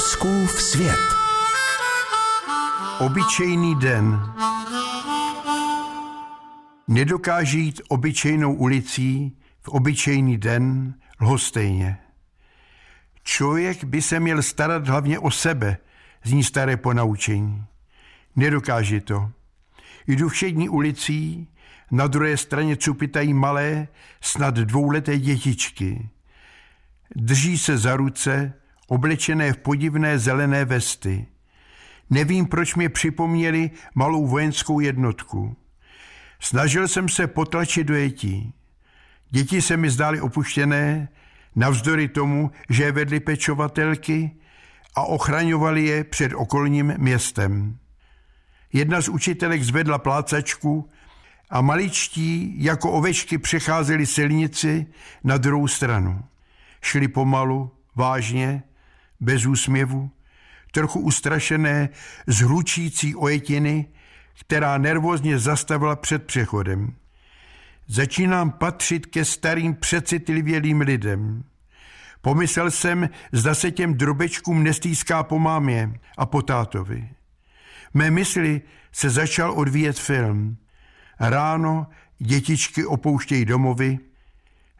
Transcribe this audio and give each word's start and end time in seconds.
Fouskův 0.00 0.62
svět. 0.62 1.14
Obyčejný 3.00 3.74
den. 3.74 4.20
Nedokáže 6.88 7.58
jít 7.58 7.80
obyčejnou 7.88 8.54
ulicí 8.54 9.36
v 9.60 9.68
obyčejný 9.68 10.38
den 10.38 10.94
lhostejně. 11.20 11.98
Člověk 13.22 13.84
by 13.84 14.02
se 14.02 14.20
měl 14.20 14.42
starat 14.42 14.88
hlavně 14.88 15.18
o 15.18 15.30
sebe, 15.30 15.78
zní 16.24 16.44
staré 16.44 16.76
ponaučení. 16.76 17.64
Nedokáže 18.36 19.00
to. 19.00 19.30
Jdu 20.06 20.28
všední 20.28 20.68
ulicí, 20.68 21.48
na 21.90 22.06
druhé 22.06 22.36
straně 22.36 22.76
cupitají 22.76 23.34
malé, 23.34 23.88
snad 24.20 24.54
dvouleté 24.54 25.18
dětičky. 25.18 26.08
Drží 27.16 27.58
se 27.58 27.78
za 27.78 27.96
ruce, 27.96 28.59
oblečené 28.90 29.52
v 29.52 29.56
podivné 29.56 30.18
zelené 30.18 30.64
vesty. 30.64 31.26
Nevím, 32.10 32.46
proč 32.46 32.74
mě 32.74 32.88
připomněli 32.88 33.70
malou 33.94 34.26
vojenskou 34.26 34.80
jednotku. 34.80 35.56
Snažil 36.40 36.88
jsem 36.88 37.08
se 37.08 37.26
potlačit 37.26 37.86
dojetí. 37.86 38.54
Děti 39.30 39.62
se 39.62 39.76
mi 39.76 39.90
zdály 39.90 40.20
opuštěné, 40.20 41.08
navzdory 41.56 42.08
tomu, 42.08 42.50
že 42.68 42.84
je 42.84 42.92
vedly 42.92 43.20
pečovatelky 43.20 44.30
a 44.94 45.02
ochraňovali 45.02 45.84
je 45.84 46.04
před 46.04 46.32
okolním 46.34 46.94
městem. 46.98 47.78
Jedna 48.72 49.00
z 49.00 49.08
učitelek 49.08 49.62
zvedla 49.62 49.98
plácačku 49.98 50.88
a 51.50 51.60
maličtí 51.60 52.54
jako 52.64 52.92
ovečky 52.92 53.38
přecházeli 53.38 54.06
silnici 54.06 54.86
na 55.24 55.36
druhou 55.36 55.68
stranu. 55.68 56.24
Šli 56.82 57.08
pomalu, 57.08 57.70
vážně, 57.96 58.62
bez 59.20 59.46
úsměvu, 59.46 60.10
trochu 60.72 61.00
ustrašené 61.00 61.88
z 62.26 62.42
ojetiny, 63.14 63.86
která 64.40 64.78
nervózně 64.78 65.38
zastavila 65.38 65.96
před 65.96 66.26
přechodem. 66.26 66.92
Začínám 67.86 68.50
patřit 68.50 69.06
ke 69.06 69.24
starým 69.24 69.74
přecitlivělým 69.74 70.80
lidem. 70.80 71.44
Pomyslel 72.20 72.70
jsem, 72.70 73.08
zda 73.32 73.54
se 73.54 73.70
těm 73.70 73.94
drobečkům 73.94 74.62
nestýská 74.62 75.22
po 75.22 75.38
mámě 75.38 76.00
a 76.18 76.26
po 76.26 76.42
tátovi. 76.42 77.08
Mé 77.94 78.10
mysli 78.10 78.60
se 78.92 79.10
začal 79.10 79.52
odvíjet 79.52 79.98
film. 79.98 80.56
Ráno 81.20 81.86
dětičky 82.18 82.86
opouštějí 82.86 83.44
domovy, 83.44 83.98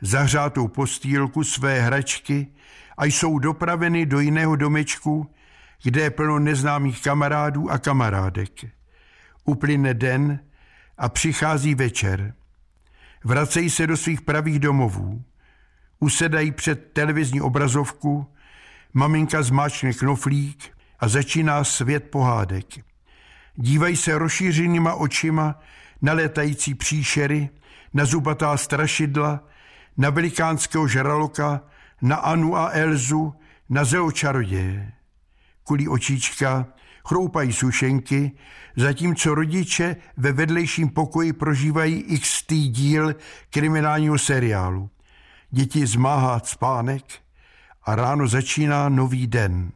zahřátou 0.01 0.69
postýlku 0.69 1.45
své 1.45 1.81
hračky 1.81 2.47
a 2.99 3.05
jsou 3.05 3.39
dopraveny 3.39 4.07
do 4.07 4.21
jiného 4.21 4.57
domečku, 4.57 5.31
kde 5.83 6.01
je 6.01 6.11
plno 6.11 6.39
neznámých 6.39 7.03
kamarádů 7.03 7.71
a 7.71 7.79
kamarádek. 7.79 8.53
Uplyne 9.45 9.95
den 9.95 10.41
a 10.99 11.09
přichází 11.09 11.75
večer. 11.75 12.35
Vracejí 13.25 13.71
se 13.71 13.87
do 13.87 13.97
svých 13.97 14.21
pravých 14.21 14.59
domovů. 14.59 15.25
Usedají 16.01 16.53
před 16.53 16.93
televizní 16.93 17.41
obrazovku, 17.41 18.27
maminka 18.93 19.43
zmáčkne 19.43 19.93
knoflík 19.93 20.71
a 20.99 21.09
začíná 21.09 21.65
svět 21.65 22.11
pohádek. 22.11 22.67
Dívají 23.57 23.97
se 23.97 24.19
rozšířenýma 24.19 24.95
očima 24.95 25.61
na 26.03 26.13
létající 26.13 26.75
příšery, 26.75 27.49
na 27.95 28.05
zubatá 28.05 28.57
strašidla, 28.57 29.45
na 30.01 30.11
velikánského 30.11 30.89
žraloka, 30.89 31.61
na 32.03 32.17
Anu 32.17 32.57
a 32.57 32.71
Elzu, 32.73 33.35
na 33.69 33.85
zeočaroděje. 33.85 34.93
Kulí 35.65 35.89
očička, 35.89 36.67
chroupají 37.09 37.53
sušenky, 37.53 38.33
zatímco 38.77 39.35
rodiče 39.35 39.97
ve 40.17 40.33
vedlejším 40.33 40.89
pokoji 40.89 41.33
prožívají 41.33 42.01
x 42.01 42.45
díl 42.49 43.15
kriminálního 43.51 44.19
seriálu. 44.19 44.91
Děti 45.51 45.87
zmáhá 45.87 46.41
spánek 46.45 47.05
a 47.85 47.95
ráno 47.95 48.29
začíná 48.29 48.89
nový 48.89 49.27
den. 49.27 49.73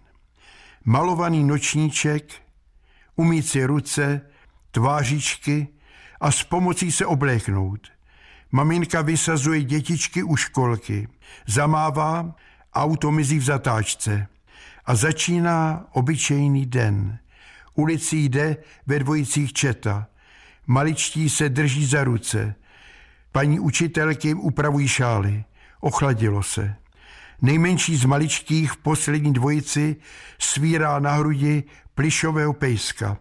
Malovaný 0.84 1.44
nočníček, 1.44 2.32
umít 3.16 3.46
si 3.46 3.64
ruce, 3.64 4.20
tvářičky 4.70 5.68
a 6.20 6.30
s 6.30 6.44
pomocí 6.44 6.92
se 6.92 7.06
obléknout. 7.06 7.93
Maminka 8.54 9.02
vysazuje 9.02 9.62
dětičky 9.62 10.22
u 10.22 10.36
školky, 10.36 11.08
zamává, 11.46 12.34
auto 12.74 13.10
mizí 13.10 13.38
v 13.38 13.44
zatáčce 13.44 14.26
a 14.84 14.94
začíná 14.94 15.86
obyčejný 15.92 16.66
den. 16.66 17.18
Ulicí 17.74 18.24
jde 18.24 18.56
ve 18.86 18.98
dvojicích 18.98 19.52
četa. 19.52 20.06
Maličtí 20.66 21.30
se 21.30 21.48
drží 21.48 21.86
za 21.86 22.04
ruce. 22.04 22.54
Paní 23.32 23.60
učitelky 23.60 24.28
jim 24.28 24.40
upravují 24.40 24.88
šály. 24.88 25.44
Ochladilo 25.80 26.42
se. 26.42 26.76
Nejmenší 27.42 27.96
z 27.96 28.04
maličkých 28.04 28.72
v 28.72 28.76
poslední 28.76 29.32
dvojici 29.32 29.96
svírá 30.38 30.98
na 30.98 31.12
hrudi 31.12 31.64
plišového 31.94 32.52
pejska. 32.52 33.18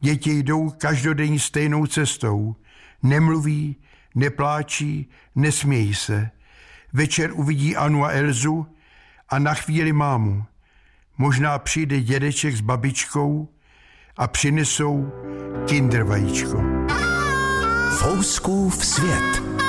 Děti 0.00 0.30
jdou 0.30 0.70
každodenní 0.70 1.38
stejnou 1.38 1.86
cestou. 1.86 2.56
Nemluví, 3.02 3.76
nepláčí, 4.14 5.10
nesmějí 5.34 5.94
se. 5.94 6.30
Večer 6.92 7.30
uvidí 7.32 7.76
Anu 7.76 8.04
a 8.04 8.12
Elzu 8.12 8.66
a 9.28 9.38
na 9.38 9.54
chvíli 9.54 9.92
mámu. 9.92 10.44
Možná 11.18 11.58
přijde 11.58 12.00
dědeček 12.00 12.56
s 12.56 12.60
babičkou 12.60 13.48
a 14.16 14.26
přinesou 14.28 15.12
kinder 15.66 16.02
vajíčko. 16.02 16.62
Fouskův 17.98 18.86
svět. 18.86 19.61